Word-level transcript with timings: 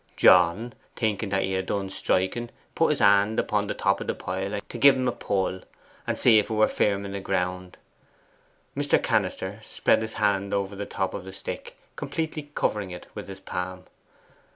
John, 0.17 0.73
thinking 0.95 1.29
he 1.29 1.53
had 1.53 1.67
done 1.67 1.91
striking, 1.91 2.49
put 2.73 2.87
his 2.89 2.97
hand 2.97 3.39
upon 3.39 3.67
the 3.67 3.75
top 3.75 4.01
o' 4.01 4.03
the 4.03 4.15
pile 4.15 4.59
to 4.67 4.77
gie 4.79 4.87
en 4.89 5.07
a 5.07 5.11
pull, 5.11 5.61
and 6.07 6.17
see 6.17 6.39
if 6.39 6.49
'a 6.49 6.55
were 6.55 6.67
firm 6.67 7.05
in 7.05 7.11
the 7.11 7.19
ground.' 7.19 7.77
Mr. 8.75 8.97
Cannister 8.99 9.59
spread 9.61 10.01
his 10.01 10.13
hand 10.13 10.55
over 10.55 10.75
the 10.75 10.87
top 10.87 11.13
of 11.13 11.23
the 11.23 11.31
stick, 11.31 11.77
completely 11.95 12.49
covering 12.55 12.89
it 12.89 13.05
with 13.13 13.27
his 13.27 13.39
palm. 13.41 13.83